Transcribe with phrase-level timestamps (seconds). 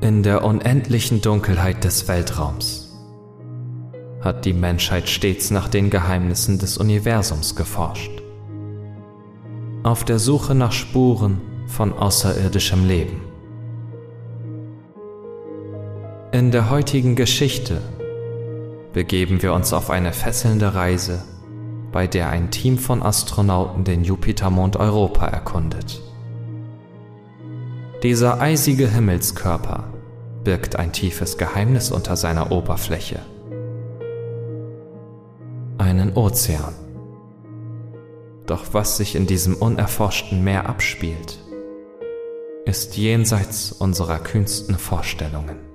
[0.00, 2.96] In der unendlichen Dunkelheit des Weltraums
[4.20, 8.22] hat die Menschheit stets nach den Geheimnissen des Universums geforscht.
[9.82, 13.22] Auf der Suche nach Spuren von außerirdischem Leben.
[16.30, 17.80] In der heutigen Geschichte
[18.92, 21.24] begeben wir uns auf eine fesselnde Reise,
[21.90, 26.07] bei der ein Team von Astronauten den Jupitermond Europa erkundet.
[28.04, 29.92] Dieser eisige Himmelskörper
[30.44, 33.18] birgt ein tiefes Geheimnis unter seiner Oberfläche.
[35.78, 36.74] Einen Ozean.
[38.46, 41.40] Doch was sich in diesem unerforschten Meer abspielt,
[42.64, 45.67] ist jenseits unserer kühnsten Vorstellungen.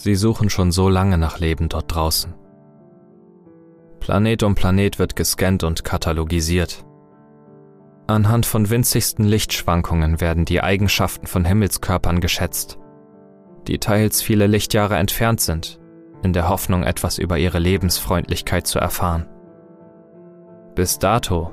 [0.00, 2.32] Sie suchen schon so lange nach Leben dort draußen.
[3.98, 6.84] Planet um Planet wird gescannt und katalogisiert.
[8.06, 12.78] Anhand von winzigsten Lichtschwankungen werden die Eigenschaften von Himmelskörpern geschätzt,
[13.66, 15.80] die teils viele Lichtjahre entfernt sind,
[16.22, 19.26] in der Hoffnung, etwas über ihre Lebensfreundlichkeit zu erfahren.
[20.76, 21.50] Bis dato,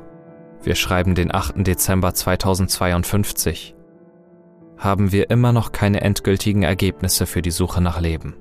[0.62, 1.66] wir schreiben den 8.
[1.66, 3.75] Dezember 2052,
[4.78, 8.36] haben wir immer noch keine endgültigen Ergebnisse für die Suche nach Leben.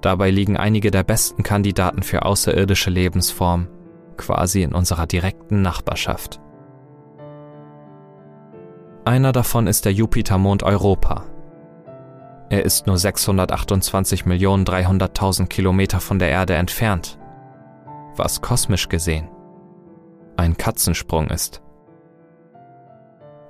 [0.00, 3.68] Dabei liegen einige der besten Kandidaten für außerirdische Lebensformen
[4.16, 6.40] quasi in unserer direkten Nachbarschaft.
[9.04, 11.24] Einer davon ist der Jupitermond Europa.
[12.50, 17.18] Er ist nur 628.300.000 Kilometer von der Erde entfernt,
[18.16, 19.28] was kosmisch gesehen
[20.36, 21.62] ein Katzensprung ist.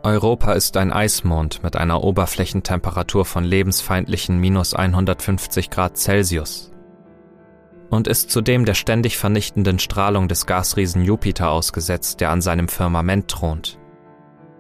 [0.05, 6.73] Europa ist ein Eismond mit einer Oberflächentemperatur von lebensfeindlichen minus 150 Grad Celsius
[7.89, 13.29] und ist zudem der ständig vernichtenden Strahlung des Gasriesen Jupiter ausgesetzt, der an seinem Firmament
[13.29, 13.79] thront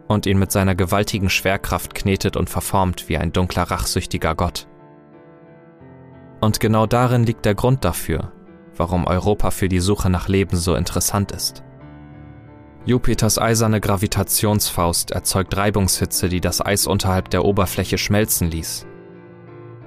[0.08, 4.66] und ihn mit seiner gewaltigen Schwerkraft knetet und verformt wie ein dunkler rachsüchtiger Gott.
[6.40, 8.32] Und genau darin liegt der Grund dafür,
[8.78, 11.62] warum Europa für die Suche nach Leben so interessant ist.
[12.86, 18.86] Jupiters eiserne Gravitationsfaust erzeugt Reibungshitze, die das Eis unterhalb der Oberfläche schmelzen ließ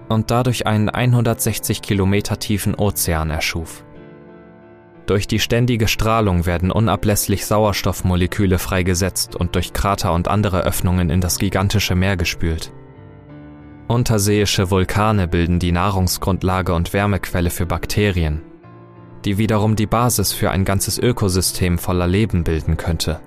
[0.10, 3.84] und dadurch einen 160 Kilometer tiefen Ozean erschuf.
[5.06, 11.22] Durch die ständige Strahlung werden unablässlich Sauerstoffmoleküle freigesetzt und durch Krater und andere Öffnungen in
[11.22, 12.74] das gigantische Meer gespült.
[13.88, 18.42] Unterseeische Vulkane bilden die Nahrungsgrundlage und Wärmequelle für Bakterien,
[19.28, 23.20] die wiederum die Basis für ein ganzes Ökosystem voller Leben bilden könnte.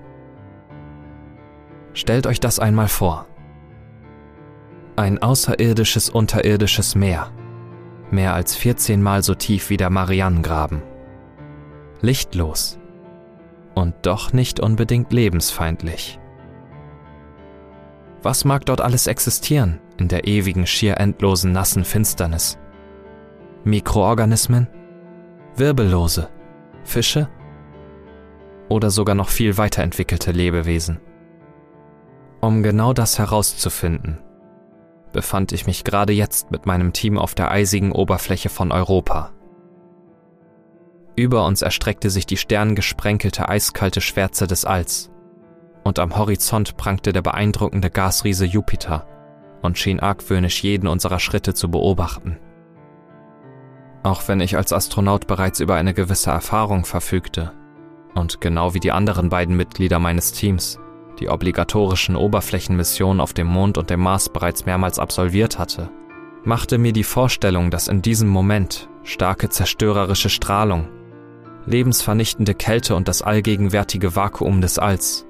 [1.93, 3.27] Stellt euch das einmal vor.
[4.97, 7.31] Ein außerirdisches unterirdisches Meer,
[8.11, 10.81] mehr als 14 Mal so tief wie der Marianengraben.
[12.01, 12.79] Lichtlos
[13.75, 16.19] und doch nicht unbedingt lebensfeindlich.
[18.23, 22.57] Was mag dort alles existieren in der ewigen, schier endlosen, nassen Finsternis?
[23.65, 24.67] Mikroorganismen?
[25.61, 26.31] Wirbellose,
[26.85, 27.29] Fische
[28.71, 31.01] oder sogar noch viel weiterentwickelte Lebewesen.
[32.41, 34.23] Um genau das herauszufinden,
[35.13, 39.33] befand ich mich gerade jetzt mit meinem Team auf der eisigen Oberfläche von Europa.
[41.15, 45.11] Über uns erstreckte sich die sterngesprenkelte eiskalte Schwärze des Alls,
[45.85, 49.07] und am Horizont prangte der beeindruckende Gasriese Jupiter
[49.61, 52.39] und schien argwöhnisch jeden unserer Schritte zu beobachten.
[54.03, 57.53] Auch wenn ich als Astronaut bereits über eine gewisse Erfahrung verfügte
[58.15, 60.79] und genau wie die anderen beiden Mitglieder meines Teams
[61.19, 65.91] die obligatorischen Oberflächenmissionen auf dem Mond und dem Mars bereits mehrmals absolviert hatte,
[66.45, 70.89] machte mir die Vorstellung, dass in diesem Moment starke zerstörerische Strahlung,
[71.67, 75.27] lebensvernichtende Kälte und das allgegenwärtige Vakuum des Alls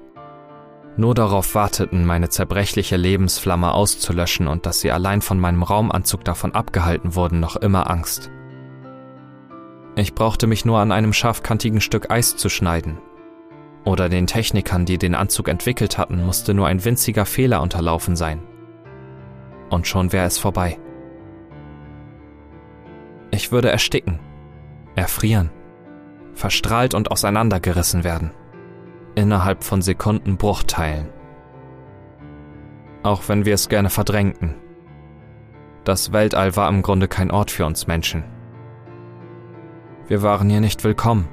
[0.97, 6.53] nur darauf warteten, meine zerbrechliche Lebensflamme auszulöschen und dass sie allein von meinem Raumanzug davon
[6.53, 8.29] abgehalten wurden, noch immer Angst.
[9.95, 12.97] Ich brauchte mich nur an einem scharfkantigen Stück Eis zu schneiden.
[13.83, 18.41] Oder den Technikern, die den Anzug entwickelt hatten, musste nur ein winziger Fehler unterlaufen sein.
[19.69, 20.77] Und schon wäre es vorbei.
[23.31, 24.19] Ich würde ersticken,
[24.95, 25.49] erfrieren,
[26.33, 28.31] verstrahlt und auseinandergerissen werden.
[29.15, 31.09] Innerhalb von Sekundenbruchteilen.
[33.03, 34.55] Auch wenn wir es gerne verdrängten.
[35.83, 38.23] Das Weltall war im Grunde kein Ort für uns Menschen.
[40.11, 41.29] Wir waren hier nicht willkommen.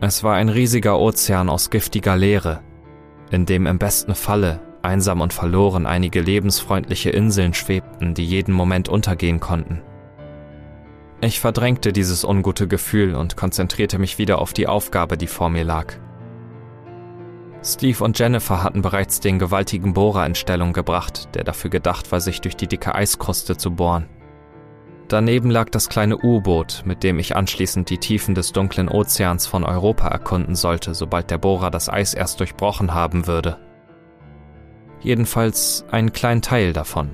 [0.00, 2.64] Es war ein riesiger Ozean aus giftiger Leere,
[3.30, 8.88] in dem im besten Falle einsam und verloren einige lebensfreundliche Inseln schwebten, die jeden Moment
[8.88, 9.82] untergehen konnten.
[11.20, 15.62] Ich verdrängte dieses ungute Gefühl und konzentrierte mich wieder auf die Aufgabe, die vor mir
[15.62, 15.94] lag.
[17.62, 22.20] Steve und Jennifer hatten bereits den gewaltigen Bohrer in Stellung gebracht, der dafür gedacht war,
[22.20, 24.08] sich durch die dicke Eiskruste zu bohren.
[25.08, 29.62] Daneben lag das kleine U-Boot, mit dem ich anschließend die Tiefen des dunklen Ozeans von
[29.64, 33.58] Europa erkunden sollte, sobald der Bohrer das Eis erst durchbrochen haben würde.
[35.00, 37.10] Jedenfalls einen kleinen Teil davon.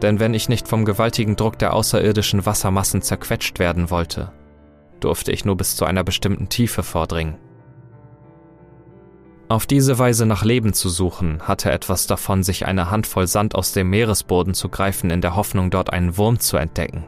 [0.00, 4.32] Denn wenn ich nicht vom gewaltigen Druck der außerirdischen Wassermassen zerquetscht werden wollte,
[5.00, 7.36] durfte ich nur bis zu einer bestimmten Tiefe vordringen.
[9.50, 13.72] Auf diese Weise nach Leben zu suchen, hatte etwas davon, sich eine Handvoll Sand aus
[13.72, 17.04] dem Meeresboden zu greifen, in der Hoffnung, dort einen Wurm zu entdecken.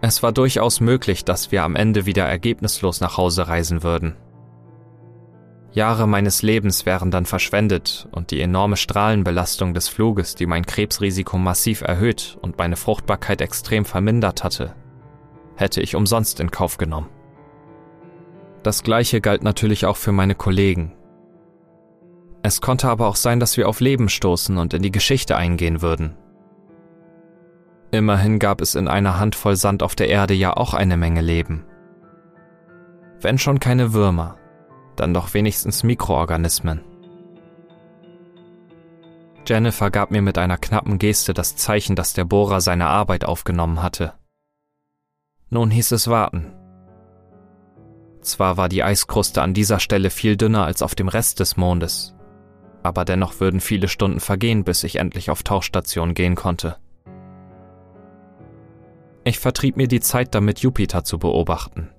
[0.00, 4.16] Es war durchaus möglich, dass wir am Ende wieder ergebnislos nach Hause reisen würden.
[5.72, 11.36] Jahre meines Lebens wären dann verschwendet und die enorme Strahlenbelastung des Fluges, die mein Krebsrisiko
[11.36, 14.74] massiv erhöht und meine Fruchtbarkeit extrem vermindert hatte,
[15.54, 17.10] hätte ich umsonst in Kauf genommen.
[18.66, 20.92] Das gleiche galt natürlich auch für meine Kollegen.
[22.42, 25.82] Es konnte aber auch sein, dass wir auf Leben stoßen und in die Geschichte eingehen
[25.82, 26.16] würden.
[27.92, 31.64] Immerhin gab es in einer Handvoll Sand auf der Erde ja auch eine Menge Leben.
[33.20, 34.36] Wenn schon keine Würmer,
[34.96, 36.80] dann doch wenigstens Mikroorganismen.
[39.46, 43.80] Jennifer gab mir mit einer knappen Geste das Zeichen, dass der Bohrer seine Arbeit aufgenommen
[43.80, 44.14] hatte.
[45.50, 46.55] Nun hieß es warten.
[48.26, 52.12] Zwar war die Eiskruste an dieser Stelle viel dünner als auf dem Rest des Mondes,
[52.82, 56.76] aber dennoch würden viele Stunden vergehen, bis ich endlich auf Tauchstation gehen konnte.
[59.22, 61.90] Ich vertrieb mir die Zeit damit, Jupiter zu beobachten.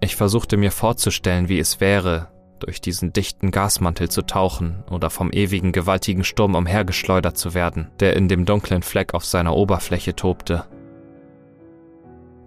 [0.00, 2.28] Ich versuchte mir vorzustellen, wie es wäre,
[2.58, 8.16] durch diesen dichten Gasmantel zu tauchen oder vom ewigen gewaltigen Sturm umhergeschleudert zu werden, der
[8.16, 10.64] in dem dunklen Fleck auf seiner Oberfläche tobte.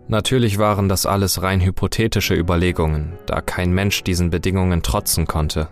[0.10, 5.68] Natürlich waren das alles rein hypothetische Überlegungen, da kein Mensch diesen Bedingungen trotzen konnte.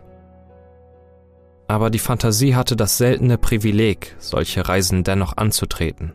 [1.67, 6.13] Aber die Fantasie hatte das seltene Privileg, solche Reisen dennoch anzutreten.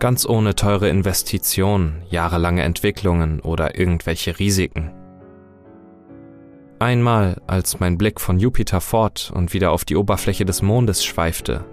[0.00, 4.92] Ganz ohne teure Investitionen, jahrelange Entwicklungen oder irgendwelche Risiken.
[6.78, 11.64] Einmal, als mein Blick von Jupiter fort und wieder auf die Oberfläche des Mondes schweifte,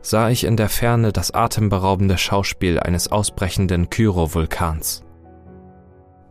[0.00, 5.04] sah ich in der Ferne das atemberaubende Schauspiel eines ausbrechenden Kyro-Vulkans.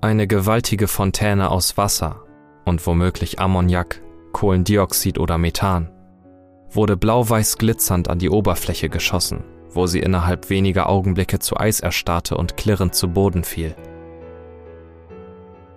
[0.02, 2.24] Eine gewaltige Fontäne aus Wasser
[2.66, 5.92] und womöglich Ammoniak, Kohlendioxid oder Methan
[6.69, 12.38] wurde blau-weiß glitzernd an die Oberfläche geschossen, wo sie innerhalb weniger Augenblicke zu Eis erstarrte
[12.38, 13.75] und klirrend zu Boden fiel.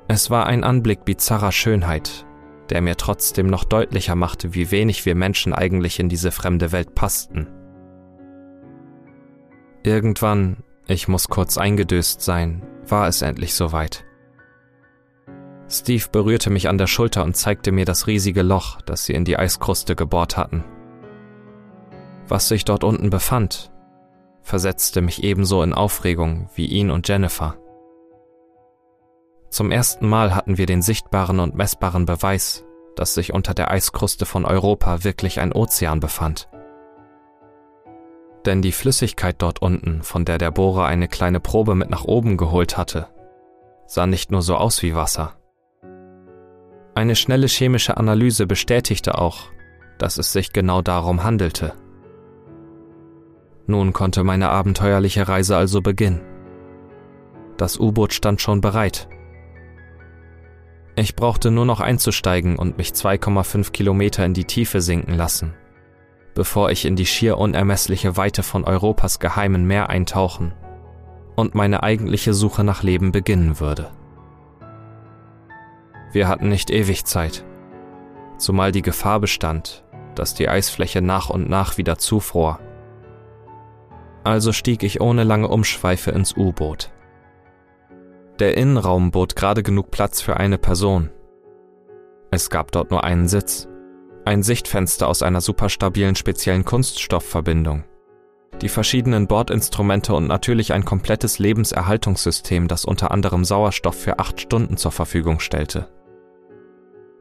[0.09, 2.27] Es war ein Anblick bizarrer Schönheit,
[2.69, 6.95] der mir trotzdem noch deutlicher machte, wie wenig wir Menschen eigentlich in diese fremde Welt
[6.95, 7.47] passten.
[9.83, 14.05] Irgendwann, ich muss kurz eingedöst sein, war es endlich soweit.
[15.69, 19.25] Steve berührte mich an der Schulter und zeigte mir das riesige Loch, das sie in
[19.25, 20.65] die Eiskruste gebohrt hatten.
[22.29, 23.71] Was sich dort unten befand,
[24.43, 27.57] versetzte mich ebenso in Aufregung wie ihn und Jennifer.
[29.49, 32.65] Zum ersten Mal hatten wir den sichtbaren und messbaren Beweis,
[32.97, 36.49] dass sich unter der Eiskruste von Europa wirklich ein Ozean befand.
[38.47, 42.37] Denn die Flüssigkeit dort unten, von der der Bohrer eine kleine Probe mit nach oben
[42.37, 43.09] geholt hatte,
[43.87, 45.35] sah nicht nur so aus wie Wasser.
[46.95, 49.49] Eine schnelle chemische Analyse bestätigte auch,
[49.99, 51.75] dass es sich genau darum handelte.
[53.67, 56.23] Nun konnte meine abenteuerliche Reise also beginnen.
[57.57, 59.09] Das U-Boot stand schon bereit.
[60.97, 65.55] Ich brauchte nur noch einzusteigen und mich 2,5 Kilometer in die Tiefe sinken lassen,
[66.35, 70.53] bevor ich in die schier unermessliche Weite von Europas geheimen Meer eintauchen
[71.37, 73.91] und meine eigentliche Suche nach Leben beginnen würde.
[76.13, 77.45] Wir hatten nicht ewig Zeit,
[78.37, 79.85] zumal die Gefahr bestand,
[80.15, 82.59] dass die Eisfläche nach und nach wieder zufror.
[84.25, 86.91] Also stieg ich ohne lange Umschweife ins U-Boot.
[88.39, 91.11] Der Innenraum bot gerade genug Platz für eine Person.
[92.31, 93.70] Es gab dort nur einen Sitz
[94.31, 97.83] ein Sichtfenster aus einer superstabilen speziellen Kunststoffverbindung,
[98.63, 104.77] die verschiedenen Bordinstrumente und natürlich ein komplettes Lebenserhaltungssystem, das unter anderem Sauerstoff für acht Stunden
[104.77, 105.89] zur Verfügung stellte.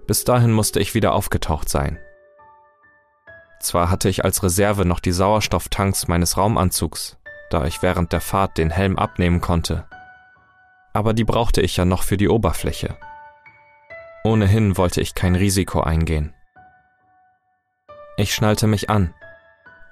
[0.06, 1.98] Bis dahin musste ich wieder aufgetaucht sein.
[3.60, 7.18] Zwar hatte ich als Reserve noch die Sauerstofftanks meines Raumanzugs,
[7.50, 9.88] da ich während der Fahrt den Helm abnehmen konnte,
[10.94, 12.98] aber die brauchte ich ja noch für die Oberfläche.
[14.24, 16.36] Ohnehin wollte ich kein Risiko eingehen.
[18.20, 19.14] Ich schnallte mich an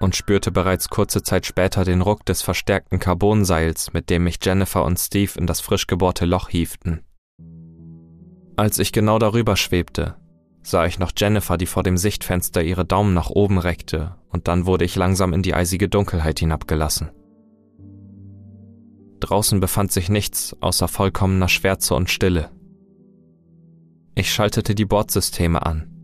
[0.02, 4.84] und spürte bereits kurze Zeit später den Ruck des verstärkten Carbonseils, mit dem mich Jennifer
[4.84, 7.06] und Steve in das frisch gebohrte Loch hieften.
[8.58, 10.18] Als ich genau darüber schwebte,
[10.62, 14.66] sah ich noch Jennifer, die vor dem Sichtfenster ihre Daumen nach oben reckte, und dann
[14.66, 17.12] wurde ich langsam in die eisige Dunkelheit hinabgelassen.
[19.22, 22.52] Draußen befand sich nichts außer vollkommener Schwärze und Stille.
[24.16, 25.97] Ich schaltete die Bordsysteme an.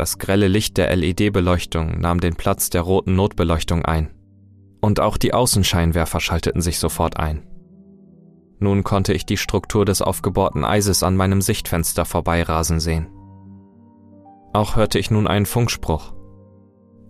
[0.00, 4.08] Das grelle Licht der LED-Beleuchtung nahm den Platz der roten Notbeleuchtung ein.
[4.80, 7.46] Und auch die Außenscheinwerfer schalteten sich sofort ein.
[8.60, 13.10] Nun konnte ich die Struktur des aufgebohrten Eises an meinem Sichtfenster vorbeirasen sehen.
[14.54, 16.14] Auch hörte ich nun einen Funkspruch.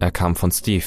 [0.01, 0.87] Er kam von Steve.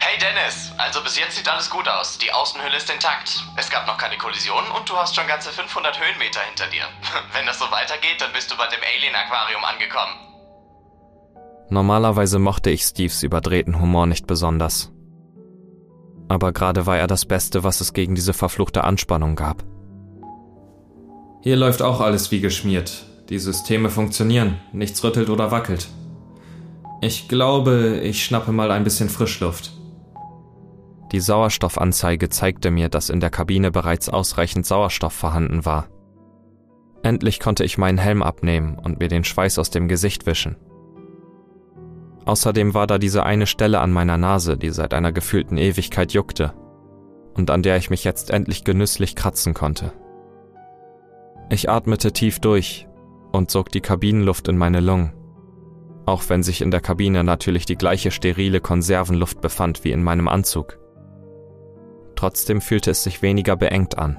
[0.00, 2.18] Hey Dennis, also bis jetzt sieht alles gut aus.
[2.18, 3.42] Die Außenhülle ist intakt.
[3.56, 6.84] Es gab noch keine Kollision und du hast schon ganze 500 Höhenmeter hinter dir.
[7.32, 10.23] Wenn das so weitergeht, dann bist du bei dem Alien-Aquarium angekommen.
[11.74, 14.92] Normalerweise mochte ich Steves überdrehten Humor nicht besonders.
[16.28, 19.64] Aber gerade war er das Beste, was es gegen diese verfluchte Anspannung gab.
[21.42, 23.06] Hier läuft auch alles wie geschmiert.
[23.28, 25.88] Die Systeme funktionieren, nichts rüttelt oder wackelt.
[27.00, 29.72] Ich glaube, ich schnappe mal ein bisschen Frischluft.
[31.10, 35.88] Die Sauerstoffanzeige zeigte mir, dass in der Kabine bereits ausreichend Sauerstoff vorhanden war.
[37.02, 40.54] Endlich konnte ich meinen Helm abnehmen und mir den Schweiß aus dem Gesicht wischen.
[42.26, 46.54] Außerdem war da diese eine Stelle an meiner Nase, die seit einer gefühlten Ewigkeit juckte
[47.34, 49.92] und an der ich mich jetzt endlich genüsslich kratzen konnte.
[51.50, 52.86] Ich atmete tief durch
[53.32, 55.12] und sog die Kabinenluft in meine Lungen,
[56.06, 60.28] auch wenn sich in der Kabine natürlich die gleiche sterile Konservenluft befand wie in meinem
[60.28, 60.78] Anzug.
[62.16, 64.16] Trotzdem fühlte es sich weniger beengt an.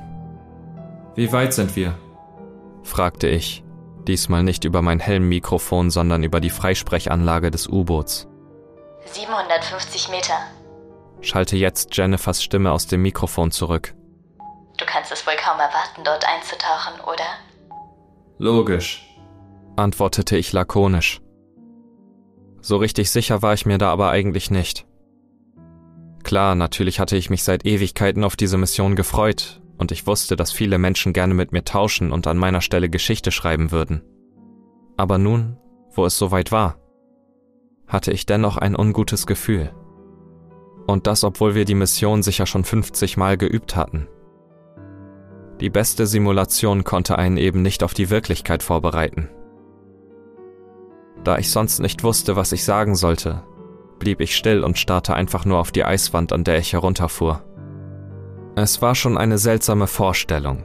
[1.15, 1.97] Wie weit sind wir?
[2.83, 3.64] fragte ich,
[4.07, 8.27] Diesmal nicht über mein Helmmikrofon, sondern über die Freisprechanlage des U-Boots.
[9.05, 10.38] 750 Meter.
[11.21, 13.95] Schalte jetzt Jennifers Stimme aus dem Mikrofon zurück.
[14.77, 17.25] Du kannst es wohl kaum erwarten, dort einzutauchen, oder?
[18.38, 19.01] Logisch,
[19.75, 21.21] antwortete ich lakonisch.
[22.62, 24.85] So richtig sicher war ich mir da aber eigentlich nicht.
[26.24, 30.51] Klar, natürlich hatte ich mich seit Ewigkeiten auf diese Mission gefreut, und ich wusste, dass
[30.51, 34.01] viele Menschen gerne mit mir tauschen und an meiner Stelle Geschichte schreiben würden.
[34.98, 35.58] Aber nun,
[35.94, 36.77] wo es soweit war,
[37.88, 39.74] hatte ich dennoch ein ungutes Gefühl.
[40.88, 44.08] Und das, obwohl wir die Mission sicher schon 50 Mal geübt hatten.
[45.60, 49.29] Die beste Simulation konnte einen eben nicht auf die Wirklichkeit vorbereiten.
[51.24, 53.44] Da ich sonst nicht wusste, was ich sagen sollte,
[54.00, 57.44] blieb ich still und starrte einfach nur auf die Eiswand, an der ich herunterfuhr.
[58.57, 60.63] Es war schon eine seltsame Vorstellung.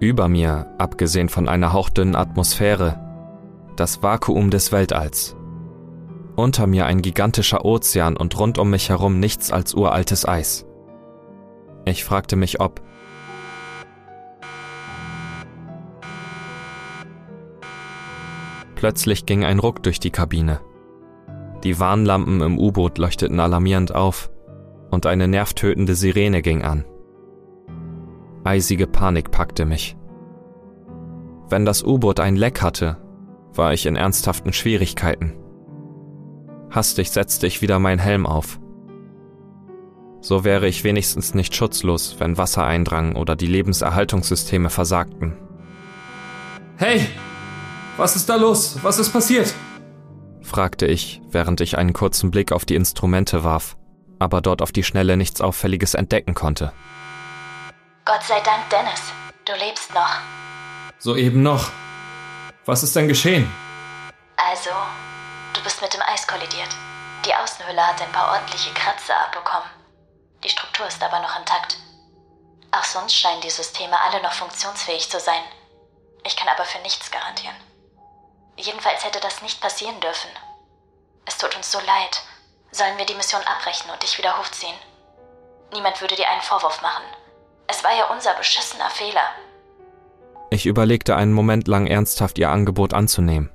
[0.00, 2.98] Über mir, abgesehen von einer hauchdünnen Atmosphäre,
[3.76, 5.36] das Vakuum des Weltalls.
[6.34, 10.66] Unter mir ein gigantischer Ozean und rund um mich herum nichts als uraltes Eis.
[11.84, 12.82] Ich fragte mich, ob
[18.74, 20.60] Plötzlich ging ein Ruck durch die Kabine.
[21.62, 24.30] Die Warnlampen im U-Boot leuchteten alarmierend auf
[24.96, 26.86] und eine nervtötende Sirene ging an.
[28.44, 29.94] Eisige Panik packte mich.
[31.50, 32.96] Wenn das U-Boot ein Leck hatte,
[33.52, 35.34] war ich in ernsthaften Schwierigkeiten.
[36.70, 38.58] Hastig setzte ich wieder meinen Helm auf.
[40.22, 45.36] So wäre ich wenigstens nicht schutzlos, wenn Wasser eindrang oder die Lebenserhaltungssysteme versagten.
[46.78, 47.06] Hey!
[47.98, 48.78] Was ist da los?
[48.80, 49.54] Was ist passiert?
[50.40, 53.76] fragte ich, während ich einen kurzen Blick auf die Instrumente warf
[54.18, 56.72] aber dort auf die Schnelle nichts Auffälliges entdecken konnte.
[58.04, 59.00] Gott sei Dank, Dennis.
[59.44, 60.20] Du lebst noch.
[60.98, 61.70] Soeben noch.
[62.64, 63.52] Was ist denn geschehen?
[64.36, 64.70] Also,
[65.52, 66.68] du bist mit dem Eis kollidiert.
[67.24, 69.68] Die Außenhülle hat ein paar ordentliche Kratzer abbekommen.
[70.44, 71.78] Die Struktur ist aber noch intakt.
[72.70, 75.42] Auch sonst scheinen die Systeme alle noch funktionsfähig zu sein.
[76.24, 77.56] Ich kann aber für nichts garantieren.
[78.56, 80.30] Jedenfalls hätte das nicht passieren dürfen.
[81.24, 82.22] Es tut uns so leid.
[82.70, 84.74] Sollen wir die Mission abbrechen und dich wieder hochziehen?
[85.72, 87.04] Niemand würde dir einen Vorwurf machen.
[87.66, 89.26] Es war ja unser beschissener Fehler.
[90.50, 93.50] Ich überlegte einen Moment lang ernsthaft ihr Angebot anzunehmen.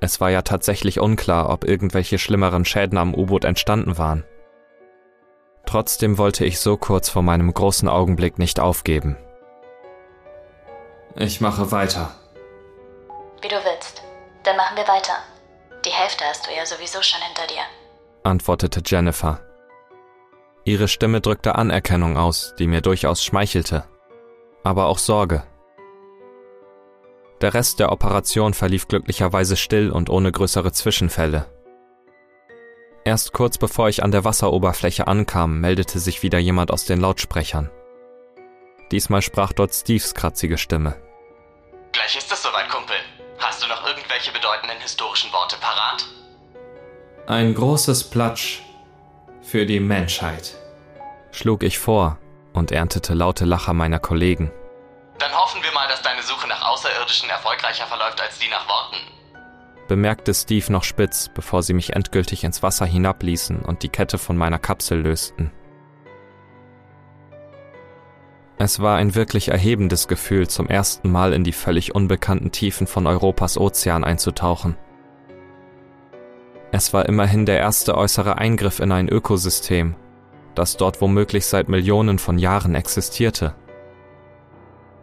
[0.00, 4.24] Es war ja tatsächlich unklar, ob irgendwelche schlimmeren Schäden am U-Boot entstanden waren.
[5.64, 9.16] Trotzdem wollte ich so kurz vor meinem großen Augenblick nicht aufgeben.
[11.14, 12.14] Ich mache weiter.
[13.40, 14.02] Wie du willst.
[14.44, 15.18] Dann machen wir weiter.
[15.84, 17.62] Die Hälfte hast du ja sowieso schon hinter dir,
[18.24, 19.40] antwortete Jennifer.
[20.64, 23.84] Ihre Stimme drückte Anerkennung aus, die mir durchaus schmeichelte,
[24.62, 25.42] aber auch Sorge.
[27.40, 31.46] Der Rest der Operation verlief glücklicherweise still und ohne größere Zwischenfälle.
[33.04, 37.68] Erst kurz bevor ich an der Wasseroberfläche ankam, meldete sich wieder jemand aus den Lautsprechern.
[38.92, 40.94] Diesmal sprach dort Steves kratzige Stimme.
[41.90, 42.94] Gleich ist es soweit, Kumpel.
[43.38, 46.06] Hast du noch irgendwelche bedeutenden historischen Worte parat?
[47.28, 48.62] Ein großes Platsch
[49.42, 50.56] für die Menschheit,
[51.30, 52.18] schlug ich vor
[52.52, 54.50] und erntete laute Lacher meiner Kollegen.
[55.20, 58.96] Dann hoffen wir mal, dass deine Suche nach Außerirdischen erfolgreicher verläuft als die nach Worten.
[59.86, 64.36] Bemerkte Steve noch spitz, bevor sie mich endgültig ins Wasser hinabließen und die Kette von
[64.36, 65.52] meiner Kapsel lösten.
[68.58, 73.06] Es war ein wirklich erhebendes Gefühl, zum ersten Mal in die völlig unbekannten Tiefen von
[73.06, 74.76] Europas Ozean einzutauchen.
[76.74, 79.94] Es war immerhin der erste äußere Eingriff in ein Ökosystem,
[80.54, 83.54] das dort womöglich seit Millionen von Jahren existierte.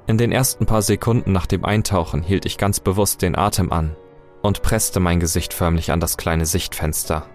[0.08, 3.96] In den ersten paar Sekunden nach dem Eintauchen hielt ich ganz bewusst den Atem an
[4.42, 7.28] und presste mein Gesicht förmlich an das kleine Sichtfenster.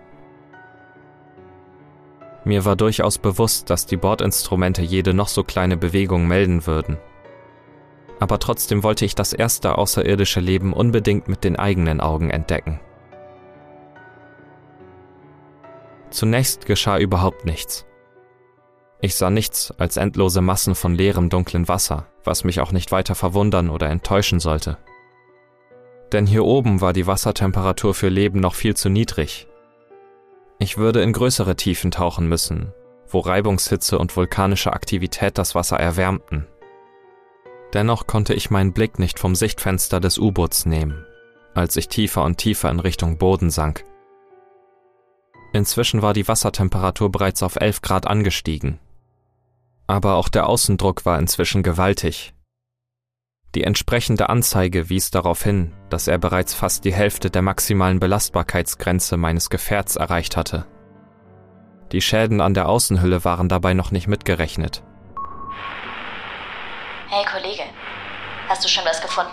[2.45, 6.99] Mir war durchaus bewusst, dass die Bordinstrumente jede noch so kleine Bewegung melden würden.
[8.19, 12.81] Aber trotzdem wollte ich das erste außerirdische Leben unbedingt mit den eigenen Augen entdecken.
[16.14, 17.87] Zunächst geschah überhaupt nichts.
[19.00, 23.14] Ich sah nichts als endlose Massen von leerem dunklen Wasser, was mich auch nicht weiter
[23.14, 24.78] verwundern oder enttäuschen sollte.
[26.12, 29.49] Denn hier oben war die Wassertemperatur für Leben noch viel zu niedrig,
[30.59, 32.73] ich würde in größere Tiefen tauchen müssen,
[33.09, 36.47] wo Reibungshitze und vulkanische Aktivität das Wasser erwärmten.
[37.73, 41.05] Dennoch konnte ich meinen Blick nicht vom Sichtfenster des U-Boots nehmen,
[41.55, 43.85] als ich tiefer und tiefer in Richtung Boden sank.
[45.55, 48.79] Inzwischen war die Wassertemperatur bereits auf 11 Grad angestiegen.
[49.87, 52.35] Aber auch der Außendruck war inzwischen gewaltig
[53.55, 59.17] die entsprechende Anzeige wies darauf hin, dass er bereits fast die Hälfte der maximalen Belastbarkeitsgrenze
[59.17, 60.67] meines Gefährts erreicht hatte.
[61.93, 64.83] Die Schäden an der Außenhülle waren dabei noch nicht mitgerechnet.
[67.09, 67.62] Hey Kollege,
[68.49, 69.31] hast du schon was gefunden?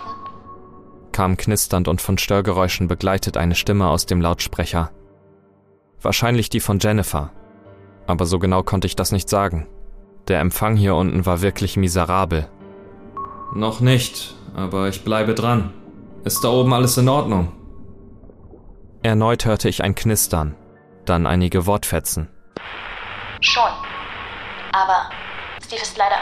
[1.10, 4.92] kam knisternd und von Störgeräuschen begleitet eine Stimme aus dem Lautsprecher.
[6.02, 7.30] Wahrscheinlich die von Jennifer.
[8.06, 9.68] Aber so genau konnte ich das nicht sagen.
[10.28, 12.48] Der Empfang hier unten war wirklich miserabel
[13.54, 15.72] noch nicht, aber ich bleibe dran.
[16.24, 17.52] Ist da oben alles in Ordnung?
[19.02, 20.54] Erneut hörte ich ein Knistern,
[21.04, 22.28] dann einige Wortfetzen.
[23.40, 23.70] Schon.
[24.72, 25.10] Aber
[25.64, 26.18] Steve ist leider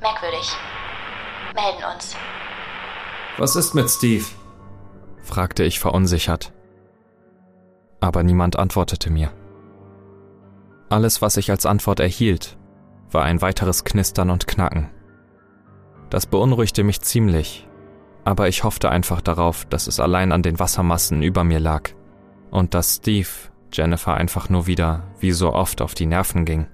[0.00, 0.52] merkwürdig.
[1.54, 2.16] Melden uns.
[3.36, 4.24] Was ist mit Steve?
[5.22, 6.52] fragte ich verunsichert.
[8.00, 9.30] Aber niemand antwortete mir.
[10.88, 12.56] Alles, was ich als Antwort erhielt,
[13.10, 14.88] war ein weiteres Knistern und Knacken.
[16.10, 17.68] Das beunruhigte mich ziemlich,
[18.24, 21.90] aber ich hoffte einfach darauf, dass es allein an den Wassermassen über mir lag
[22.50, 23.28] und dass Steve
[23.72, 26.66] Jennifer einfach nur wieder, wie so oft, auf die Nerven ging.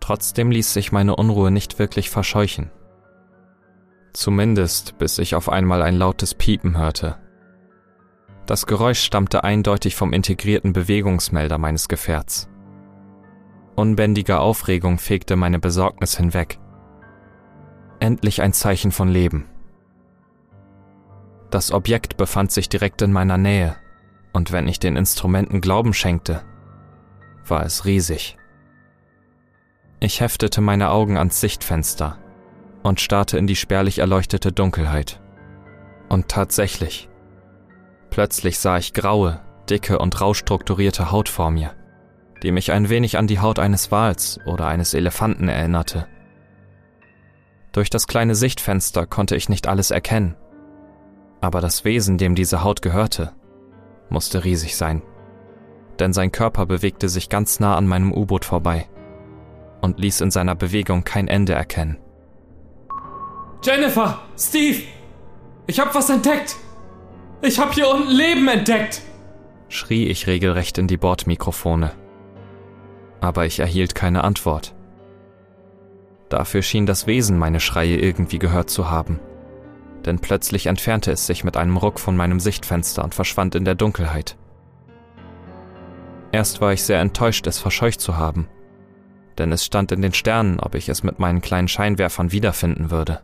[0.00, 2.70] Trotzdem ließ sich meine Unruhe nicht wirklich verscheuchen.
[4.12, 7.18] Zumindest bis ich auf einmal ein lautes Piepen hörte.
[8.46, 12.48] Das Geräusch stammte eindeutig vom integrierten Bewegungsmelder meines Gefährts.
[13.76, 16.58] Unbändige Aufregung fegte meine Besorgnis hinweg
[18.02, 19.46] endlich ein Zeichen von Leben.
[21.50, 23.76] Das Objekt befand sich direkt in meiner Nähe,
[24.32, 26.42] und wenn ich den Instrumenten Glauben schenkte,
[27.46, 28.36] war es riesig.
[30.00, 32.18] Ich heftete meine Augen ans Sichtfenster
[32.82, 35.20] und starrte in die spärlich erleuchtete Dunkelheit.
[36.08, 37.08] Und tatsächlich,
[38.12, 41.74] plötzlich sah ich graue, dicke und rau strukturierte Haut vor mir,
[42.42, 46.06] die mich ein wenig an die Haut eines Wals oder eines Elefanten erinnerte.
[47.72, 50.36] Durch das kleine Sichtfenster konnte ich nicht alles erkennen.
[51.40, 53.32] Aber das Wesen, dem diese Haut gehörte,
[54.10, 55.02] musste riesig sein.
[55.98, 58.88] Denn sein Körper bewegte sich ganz nah an meinem U-Boot vorbei
[59.80, 61.96] und ließ in seiner Bewegung kein Ende erkennen.
[63.64, 64.20] Jennifer!
[64.36, 64.82] Steve!
[65.66, 66.56] Ich hab was entdeckt!
[67.44, 69.02] Ich hab hier unten Leben entdeckt!
[69.68, 71.92] schrie ich regelrecht in die Bordmikrofone.
[73.20, 74.74] Aber ich erhielt keine Antwort.
[76.28, 79.18] Dafür schien das Wesen meine Schreie irgendwie gehört zu haben.
[80.04, 83.74] Denn plötzlich entfernte es sich mit einem Ruck von meinem Sichtfenster und verschwand in der
[83.74, 84.36] Dunkelheit.
[86.30, 88.48] Erst war ich sehr enttäuscht, es verscheucht zu haben,
[89.38, 93.20] denn es stand in den Sternen, ob ich es mit meinen kleinen Scheinwerfern wiederfinden würde.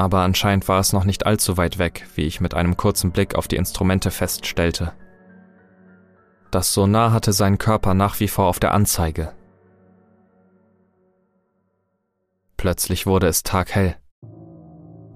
[0.00, 3.34] Aber anscheinend war es noch nicht allzu weit weg, wie ich mit einem kurzen Blick
[3.34, 4.94] auf die Instrumente feststellte.
[6.50, 9.34] Das Sonar hatte seinen Körper nach wie vor auf der Anzeige.
[12.56, 13.94] Plötzlich wurde es taghell.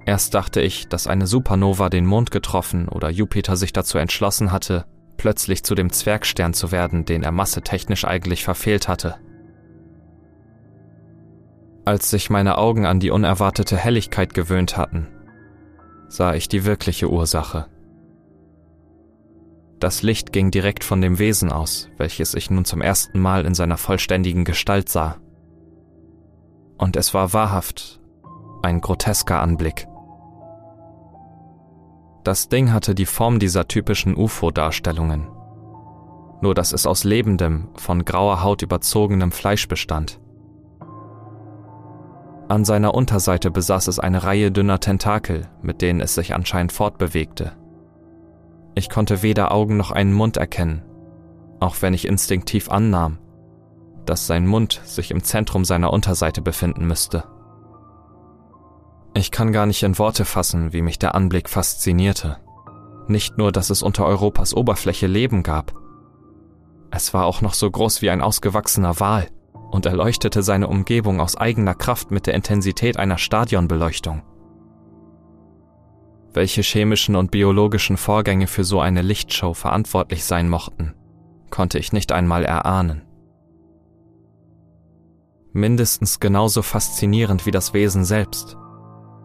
[0.05, 4.85] Erst dachte ich, dass eine Supernova den Mond getroffen oder Jupiter sich dazu entschlossen hatte,
[5.17, 9.17] plötzlich zu dem Zwergstern zu werden, den er massetechnisch eigentlich verfehlt hatte.
[11.85, 15.09] Als sich meine Augen an die unerwartete Helligkeit gewöhnt hatten,
[16.09, 17.67] sah ich die wirkliche Ursache.
[19.81, 23.53] Das Licht ging direkt von dem Wesen aus, welches ich nun zum ersten Mal in
[23.53, 25.17] seiner vollständigen Gestalt sah.
[26.79, 28.01] Und es war wahrhaft
[28.63, 29.87] ein grotesker Anblick.
[32.25, 35.29] Das Ding hatte die Form dieser typischen UFO-Darstellungen.
[36.41, 40.19] Nur dass es aus lebendem, von grauer Haut überzogenem Fleisch bestand.
[42.49, 47.53] An seiner Unterseite besaß es eine Reihe dünner Tentakel, mit denen es sich anscheinend fortbewegte.
[48.75, 50.83] Ich konnte weder Augen noch einen Mund erkennen,
[51.61, 53.19] auch wenn ich instinktiv annahm,
[54.05, 57.25] dass sein Mund sich im Zentrum seiner Unterseite befinden müsste.
[59.15, 62.37] Ich kann gar nicht in Worte fassen, wie mich der Anblick faszinierte.
[63.07, 65.73] Nicht nur, dass es unter Europas Oberfläche Leben gab.
[66.91, 69.29] Es war auch noch so groß wie ein ausgewachsener Wal
[69.75, 74.23] und erleuchtete seine Umgebung aus eigener Kraft mit der Intensität einer Stadionbeleuchtung.
[76.33, 80.95] Welche chemischen und biologischen Vorgänge für so eine Lichtshow verantwortlich sein mochten,
[81.51, 83.03] konnte ich nicht einmal erahnen.
[85.53, 88.57] Mindestens genauso faszinierend wie das Wesen selbst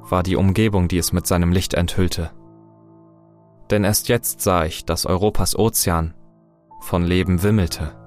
[0.10, 2.32] war die Umgebung, die es mit seinem Licht enthüllte.
[3.70, 6.16] Denn erst jetzt sah ich, dass Europas Ozean
[6.82, 7.99] von Leben wimmelte.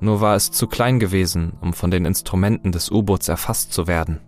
[0.00, 4.20] Nur war es zu klein gewesen, um von den Instrumenten des U-Boots erfasst zu werden.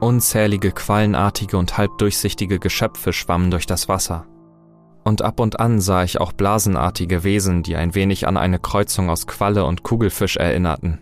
[0.00, 4.26] Unzählige quallenartige und halbdurchsichtige Geschöpfe schwammen durch das Wasser.
[5.04, 9.08] Und ab und an sah ich auch blasenartige Wesen, die ein wenig an eine Kreuzung
[9.08, 10.98] aus Qualle und Kugelfisch erinnerten.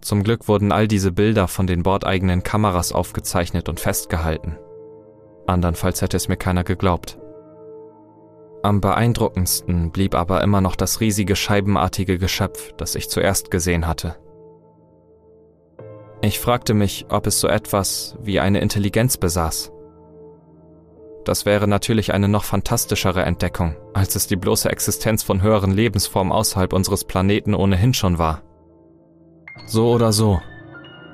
[0.00, 4.56] Zum Glück wurden all diese Bilder von den bordeigenen Kameras aufgezeichnet und festgehalten.
[5.46, 7.18] Andernfalls hätte es mir keiner geglaubt.
[8.64, 14.16] Am beeindruckendsten blieb aber immer noch das riesige scheibenartige Geschöpf, das ich zuerst gesehen hatte.
[16.22, 19.70] Ich fragte mich, ob es so etwas wie eine Intelligenz besaß.
[21.26, 26.32] Das wäre natürlich eine noch fantastischere Entdeckung, als es die bloße Existenz von höheren Lebensformen
[26.32, 28.40] außerhalb unseres Planeten ohnehin schon war.
[29.66, 30.40] So oder so.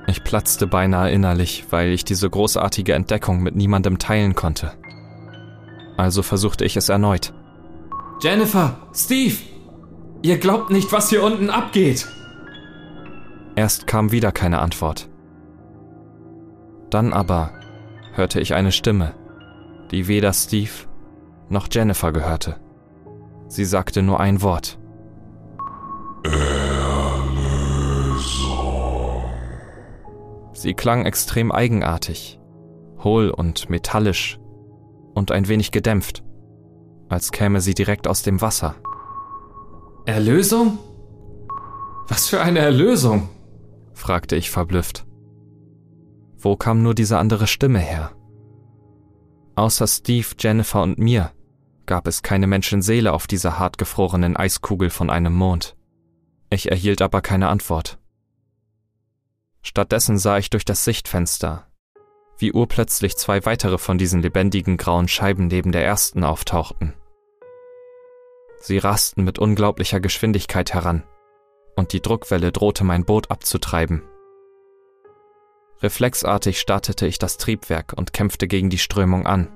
[0.07, 4.71] Ich platzte beinahe innerlich, weil ich diese großartige Entdeckung mit niemandem teilen konnte.
[5.97, 7.35] Also versuchte ich es erneut.
[8.22, 9.37] Jennifer, Steve,
[10.20, 12.06] ihr glaubt nicht, was hier unten abgeht.
[13.56, 15.09] Erst kam wieder keine Antwort.
[16.90, 17.52] Dann aber
[18.12, 19.14] hörte ich eine Stimme,
[19.90, 20.70] die weder Steve
[21.48, 22.56] noch Jennifer gehörte.
[23.48, 24.78] Sie sagte nur ein Wort.
[30.52, 32.38] Sie klang extrem eigenartig,
[33.02, 34.38] hohl und metallisch
[35.14, 36.22] und ein wenig gedämpft,
[37.11, 38.77] als käme sie direkt aus dem Wasser.
[40.07, 40.79] Erlösung?
[42.09, 43.29] Was für eine Erlösung?
[43.92, 45.05] fragte ich verblüfft.
[46.38, 48.12] Wo kam nur diese andere Stimme her?
[49.57, 51.33] Außer Steve, Jennifer und mir
[51.85, 55.77] gab es keine Menschenseele auf dieser hartgefrorenen Eiskugel von einem Mond.
[56.49, 57.99] Ich erhielt aber keine Antwort.
[59.61, 61.66] Stattdessen sah ich durch das Sichtfenster,
[62.38, 66.94] wie urplötzlich zwei weitere von diesen lebendigen grauen Scheiben neben der ersten auftauchten.
[68.61, 71.03] Sie rasten mit unglaublicher Geschwindigkeit heran,
[71.77, 74.03] und die Druckwelle drohte mein Boot abzutreiben.
[75.83, 79.49] Reflexartig startete ich das Triebwerk und kämpfte gegen die Strömung an.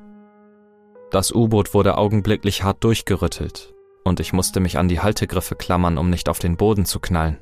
[1.10, 6.10] Das U-Boot wurde augenblicklich hart durchgerüttelt, und ich musste mich an die Haltegriffe klammern, um
[6.10, 7.38] nicht auf den Boden zu knallen.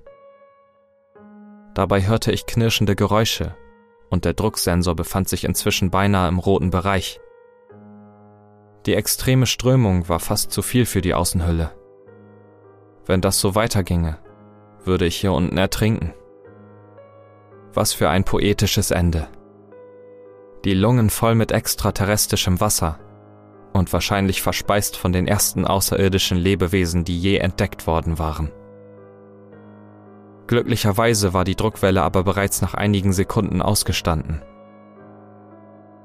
[1.75, 3.57] Dabei hörte ich knirschende Geräusche
[4.12, 7.18] und der Drucksensor befand sich inzwischen beinahe im roten Bereich.
[8.87, 11.71] Die extreme Strömung war fast zu viel für die Außenhülle.
[13.07, 14.18] Wenn das so weiterginge,
[14.85, 16.14] würde ich hier unten ertrinken.
[17.73, 19.29] Was für ein poetisches Ende.
[20.64, 22.99] Die Lungen voll mit extraterrestrischem Wasser
[23.73, 28.51] und wahrscheinlich verspeist von den ersten außerirdischen Lebewesen, die je entdeckt worden waren.
[30.49, 34.42] Glücklicherweise war die Druckwelle aber bereits nach einigen Sekunden ausgestanden.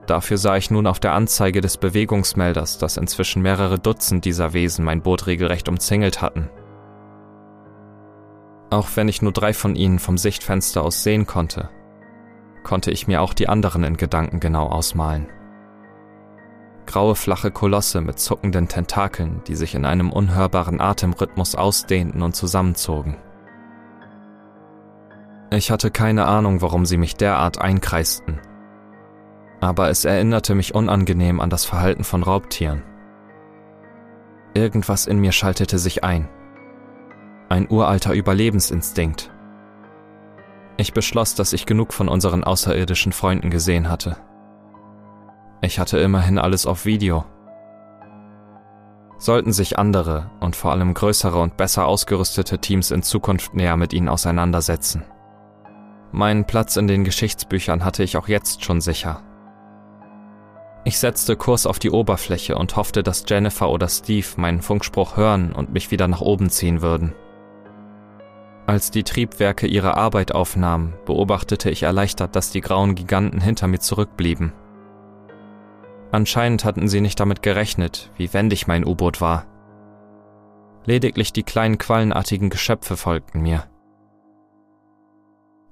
[0.08, 4.86] Dafür sah ich nun auf der Anzeige des Bewegungsmelders, dass inzwischen mehrere Dutzend dieser Wesen
[4.86, 6.50] mein Boot regelrecht umzingelt hatten.
[8.70, 11.70] Auch wenn ich nur drei von ihnen vom Sichtfenster aus sehen konnte,
[12.63, 15.28] konnte ich mir auch die anderen in Gedanken genau ausmalen.
[16.86, 23.17] Graue flache Kolosse mit zuckenden Tentakeln, die sich in einem unhörbaren Atemrhythmus ausdehnten und zusammenzogen.
[25.52, 28.39] Ich hatte keine Ahnung, warum sie mich derart einkreisten,
[29.60, 32.84] aber es erinnerte mich unangenehm an das Verhalten von Raubtieren.
[34.54, 36.28] Irgendwas in mir schaltete sich ein.
[37.50, 39.32] Ein uralter Überlebensinstinkt.
[40.78, 44.17] Ich beschloss, dass ich genug von unseren außerirdischen Freunden gesehen hatte.
[45.62, 47.26] Ich hatte immerhin alles auf Video.
[49.17, 53.91] Sollten sich andere und vor allem größere und besser ausgerüstete Teams in Zukunft näher mit
[53.93, 55.04] ihnen auseinandersetzen.
[56.12, 59.24] Meinen Platz in den Geschichtsbüchern hatte ich auch jetzt schon sicher.
[60.88, 65.52] Ich setzte Kurs auf die Oberfläche und hoffte, dass Jennifer oder Steve meinen Funkspruch hören
[65.52, 67.13] und mich wieder nach oben ziehen würden.
[68.67, 73.82] Als die Triebwerke ihre Arbeit aufnahmen, beobachtete ich erleichtert, dass die grauen Giganten hinter mir
[73.82, 74.54] zurückblieben.
[76.13, 79.45] Anscheinend hatten sie nicht damit gerechnet, wie wendig mein U-Boot war.
[80.86, 83.65] Lediglich die kleinen quallenartigen Geschöpfe folgten mir.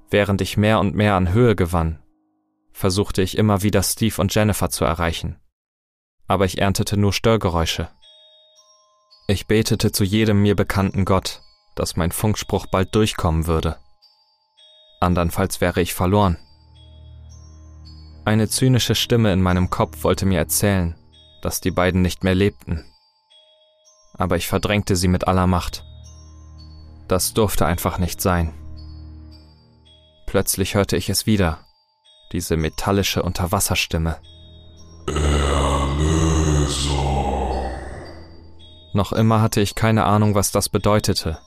[0.10, 2.00] Während ich mehr und mehr an Höhe gewann,
[2.76, 5.40] versuchte ich immer wieder Steve und Jennifer zu erreichen.
[6.28, 7.90] Aber ich erntete nur Störgeräusche.
[9.28, 11.42] Ich betete zu jedem mir bekannten Gott,
[11.76, 13.78] dass mein Funkspruch bald durchkommen würde.
[15.00, 16.38] Andernfalls wäre ich verloren.
[18.26, 20.96] Eine zynische Stimme in meinem Kopf wollte mir erzählen,
[21.42, 22.84] dass die beiden nicht mehr lebten.
[24.16, 25.86] Aber ich verdrängte sie mit aller Macht.
[27.08, 28.54] Das durfte einfach nicht sein.
[30.26, 31.65] Plötzlich hörte ich es wieder,
[32.36, 34.18] diese metallische Unterwasserstimme.
[35.08, 35.96] Erlösung.
[38.94, 41.40] Noch immer hatte ich keine Ahnung, was das bedeutete.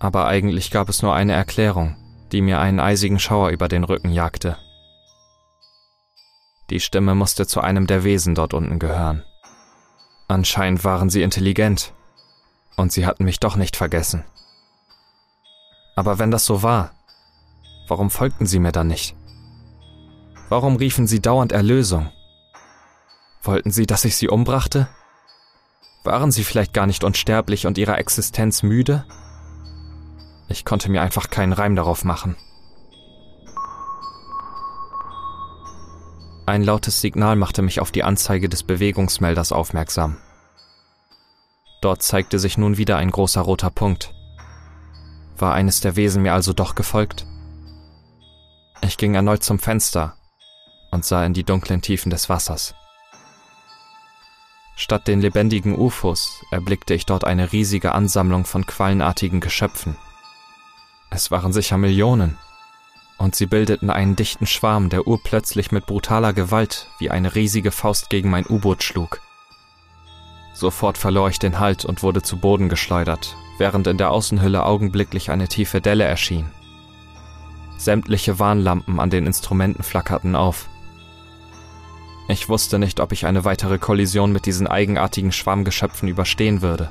[0.00, 1.94] Aber eigentlich gab es nur eine Erklärung,
[2.32, 4.58] die mir einen eisigen Schauer über den Rücken jagte.
[6.70, 9.22] Die Stimme musste zu einem der Wesen dort unten gehören.
[10.26, 11.92] Anscheinend waren sie intelligent.
[12.76, 14.24] Und sie hatten mich doch nicht vergessen.
[15.94, 16.90] Aber wenn das so war,
[17.86, 19.14] warum folgten sie mir dann nicht?
[20.54, 22.12] Warum riefen sie dauernd Erlösung?
[23.42, 24.86] Wollten sie, dass ich sie umbrachte?
[26.04, 29.04] Waren sie vielleicht gar nicht unsterblich und ihrer Existenz müde?
[30.48, 32.36] Ich konnte mir einfach keinen Reim darauf machen.
[36.46, 40.18] Ein lautes Signal machte mich auf die Anzeige des Bewegungsmelders aufmerksam.
[41.82, 44.14] Dort zeigte sich nun wieder ein großer roter Punkt.
[45.36, 47.26] War eines der Wesen mir also doch gefolgt?
[48.82, 50.16] Ich ging erneut zum Fenster
[50.94, 52.74] und sah in die dunklen Tiefen des Wassers.
[54.76, 59.96] Statt den lebendigen UFOs erblickte ich dort eine riesige Ansammlung von quallenartigen Geschöpfen.
[61.10, 62.38] Es waren sicher Millionen
[63.18, 68.10] und sie bildeten einen dichten Schwarm, der urplötzlich mit brutaler Gewalt wie eine riesige Faust
[68.10, 69.20] gegen mein U-Boot schlug.
[70.54, 75.30] Sofort verlor ich den Halt und wurde zu Boden geschleudert, während in der Außenhülle augenblicklich
[75.30, 76.50] eine tiefe Delle erschien.
[77.76, 80.68] Sämtliche Warnlampen an den Instrumenten flackerten auf.
[82.28, 86.90] Ich wusste nicht, ob ich eine weitere Kollision mit diesen eigenartigen Schwammgeschöpfen überstehen würde.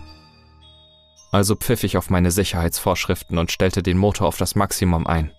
[1.32, 5.32] Also pfiff ich auf meine Sicherheitsvorschriften und stellte den Motor auf das Maximum ein.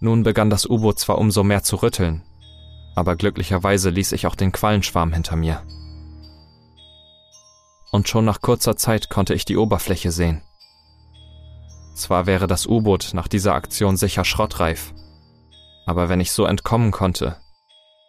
[0.00, 2.22] Nun begann das U-Boot zwar umso mehr zu rütteln,
[2.94, 5.62] aber glücklicherweise ließ ich auch den Quallenschwarm hinter mir.
[7.90, 10.42] Und schon nach kurzer Zeit konnte ich die Oberfläche sehen.
[11.96, 14.94] Zwar wäre das U-Boot nach dieser Aktion sicher schrottreif,
[15.84, 17.38] aber wenn ich so entkommen konnte,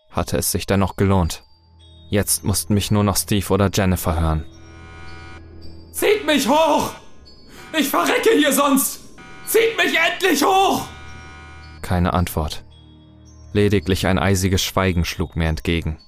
[0.09, 1.43] hatte es sich dennoch gelohnt.
[2.09, 4.45] Jetzt mussten mich nur noch Steve oder Jennifer hören.
[5.91, 6.91] Zieht mich hoch!
[7.77, 9.01] Ich verrecke hier sonst!
[9.45, 10.87] Zieht mich endlich hoch!
[11.81, 12.63] Keine Antwort.
[13.53, 15.99] Lediglich ein eisiges Schweigen schlug mir entgegen.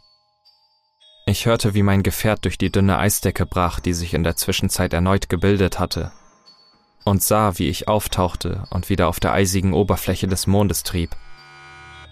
[1.25, 4.93] Ich hörte, wie mein Gefährt durch die dünne Eisdecke brach, die sich in der Zwischenzeit
[4.93, 6.11] erneut gebildet hatte,
[7.03, 11.15] und sah, wie ich auftauchte und wieder auf der eisigen Oberfläche des Mondes trieb.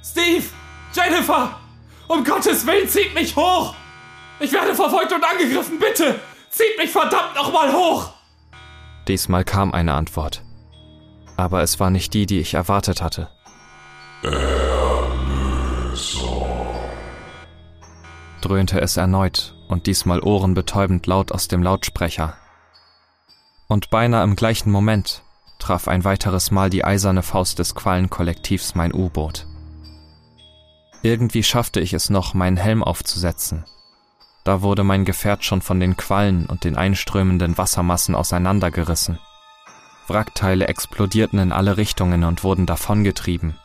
[0.04, 0.45] Steve!
[0.93, 1.60] Jennifer!
[2.10, 3.76] Um Gottes Willen, zieht mich hoch!
[4.39, 6.19] Ich werde verfolgt und angegriffen, bitte!
[6.50, 8.10] Zieht mich verdammt nochmal hoch!
[9.08, 10.43] Diesmal kam eine Antwort.
[11.38, 13.30] Aber es war nicht die, die ich erwartet hatte.
[14.24, 14.50] Erlösung.
[18.41, 22.36] dröhnte es erneut und diesmal ohrenbetäubend laut aus dem Lautsprecher.
[23.67, 25.22] Und beinahe im gleichen Moment
[25.60, 29.45] traf ein weiteres Mal die eiserne Faust des Quallenkollektivs mein U-Boot.
[31.01, 33.65] Irgendwie schaffte ich es noch, meinen Helm aufzusetzen.
[34.43, 39.19] Da wurde mein Gefährt schon von den Quallen und den einströmenden Wassermassen auseinandergerissen.
[40.07, 43.55] Wrackteile explodierten in alle Richtungen und wurden davongetrieben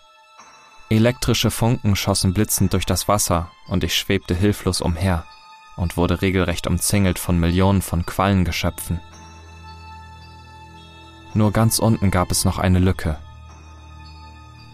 [0.90, 5.24] Elektrische Funken schossen blitzend durch das Wasser und ich schwebte hilflos umher
[5.76, 9.00] und wurde regelrecht umzingelt von Millionen von Quallengeschöpfen.
[11.32, 13.18] Nur ganz unten gab es noch eine Lücke.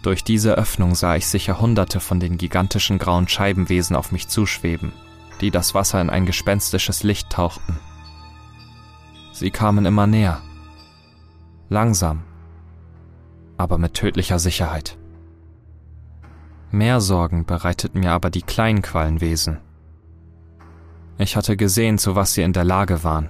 [0.01, 4.93] Durch diese Öffnung sah ich sicher hunderte von den gigantischen grauen Scheibenwesen auf mich zuschweben,
[5.41, 7.79] die das Wasser in ein gespenstisches Licht tauchten.
[9.31, 10.41] Sie kamen immer näher.
[11.69, 12.23] Langsam,
[13.57, 14.97] aber mit tödlicher Sicherheit.
[16.71, 19.59] Mehr Sorgen bereiteten mir aber die kleinen Quallenwesen.
[21.17, 23.29] Ich hatte gesehen, zu was sie in der Lage waren.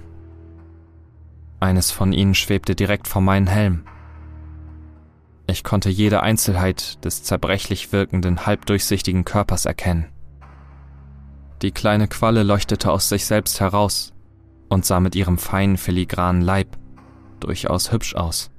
[1.60, 3.84] Eines von ihnen schwebte direkt vor meinen Helm.
[5.46, 10.06] Ich konnte jede Einzelheit des zerbrechlich wirkenden, halbdurchsichtigen Körpers erkennen.
[11.62, 14.12] Die kleine Qualle leuchtete aus sich selbst heraus
[14.68, 16.78] und sah mit ihrem feinen, filigranen Leib
[17.40, 18.50] durchaus hübsch aus.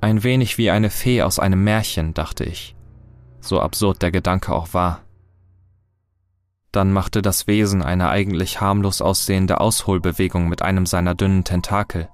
[0.00, 2.74] Ein wenig wie eine Fee aus einem Märchen, dachte ich
[3.44, 5.02] so absurd der Gedanke auch war.
[6.72, 12.08] Dann machte das Wesen eine eigentlich harmlos aussehende Ausholbewegung mit einem seiner dünnen Tentakel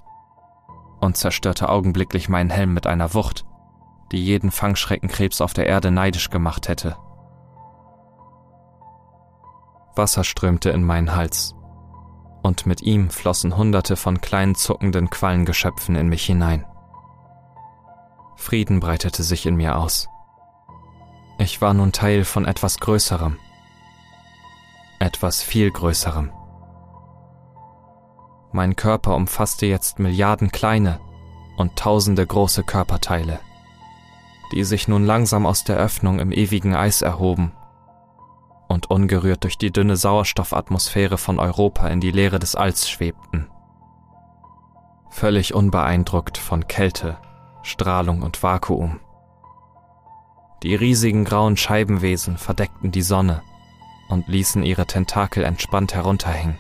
[1.01, 3.45] und zerstörte augenblicklich meinen Helm mit einer Wucht,
[4.13, 6.97] die jeden Fangschreckenkrebs auf der Erde neidisch gemacht hätte.
[9.97, 11.55] Wasser strömte in meinen Hals,
[12.43, 16.65] und mit ihm flossen hunderte von kleinen zuckenden Quallengeschöpfen in mich hinein.
[18.37, 20.09] Frieden breitete sich in mir aus.
[21.39, 23.39] Ich war nun Teil von etwas Größerem.
[24.99, 26.31] Etwas viel Größerem.
[28.53, 31.01] Mein Körper umfasste jetzt Milliarden kleine
[31.57, 33.39] und tausende große Körperteile,
[34.53, 37.53] die sich nun langsam aus der Öffnung im ewigen Eis erhoben
[38.67, 43.49] und ungerührt durch die dünne Sauerstoffatmosphäre von Europa in die Leere des Alls schwebten.
[45.11, 47.19] Völlig unbeeindruckt von Kälte,
[47.63, 49.01] Strahlung und Vakuum.
[50.63, 53.43] Die riesigen grauen Scheibenwesen verdeckten die Sonne
[54.09, 56.59] und ließen ihre Tentakel entspannt herunterhängen.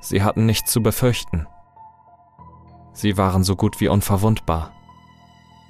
[0.00, 1.46] Sie hatten nichts zu befürchten.
[2.92, 4.72] Sie waren so gut wie unverwundbar,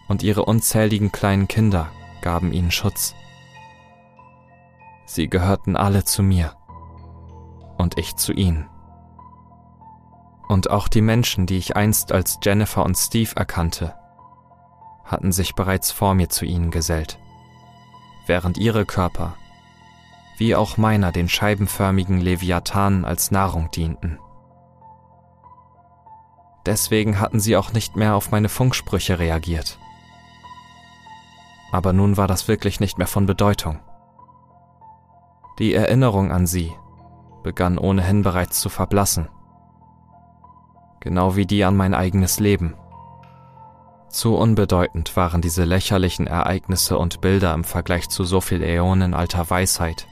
[0.09, 1.89] und ihre unzähligen kleinen Kinder
[2.23, 3.15] gaben ihnen Schutz.
[5.07, 6.57] Sie gehörten alle zu mir
[7.79, 8.69] und ich zu ihnen.
[10.49, 13.95] Und auch die Menschen, die ich einst als Jennifer und Steve erkannte,
[15.05, 17.19] hatten sich bereits vor mir zu ihnen gesellt,
[18.27, 19.37] während ihre Körper,
[20.41, 24.19] wie auch meiner, den scheibenförmigen Leviathanen als Nahrung dienten.
[26.65, 29.79] Deswegen hatten sie auch nicht mehr auf meine Funksprüche reagiert.
[31.73, 33.81] Aber nun war das wirklich nicht mehr von Bedeutung.
[35.59, 36.73] Die Erinnerung an sie
[37.43, 39.29] begann ohnehin bereits zu verblassen,
[41.01, 42.75] genau wie die an mein eigenes Leben.
[44.09, 49.49] Zu unbedeutend waren diese lächerlichen Ereignisse und Bilder im Vergleich zu so viel Äonen alter
[49.51, 50.07] Weisheit.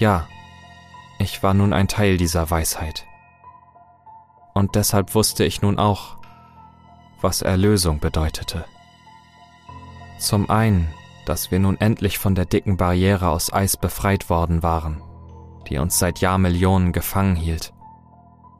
[0.00, 0.26] Ja,
[1.18, 3.06] ich war nun ein Teil dieser Weisheit.
[4.54, 6.16] Und deshalb wusste ich nun auch,
[7.20, 8.64] was Erlösung bedeutete.
[10.18, 10.92] Zum einen,
[11.26, 15.00] dass wir nun endlich von der dicken Barriere aus Eis befreit worden waren,
[15.68, 17.72] die uns seit Jahrmillionen gefangen hielt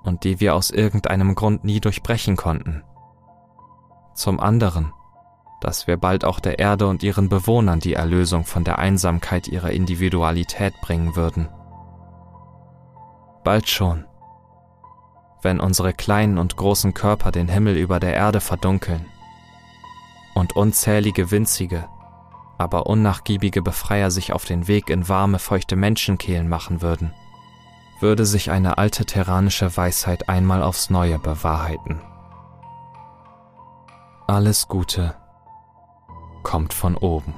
[0.05, 2.85] und die wir aus irgendeinem Grund nie durchbrechen konnten
[4.21, 4.93] zum anderen,
[5.61, 9.71] dass wir bald auch der Erde und ihren Bewohnern die Erlösung von der Einsamkeit ihrer
[9.71, 11.49] Individualität bringen würden.
[13.45, 14.05] Bald schon,
[15.43, 19.07] wenn unsere kleinen und großen Körper den Himmel über der Erde verdunkeln
[20.35, 21.89] und unzählige winzige,
[22.59, 27.13] aber unnachgiebige Befreier sich auf den Weg in warme, feuchte Menschenkehlen machen würden,
[28.01, 32.01] würde sich eine alte terranische Weisheit einmal aufs neue bewahrheiten.
[34.27, 35.20] Alles Gute
[36.43, 37.35] kommt von oben.